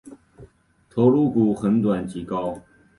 [0.89, 2.59] 头颅骨很短及高。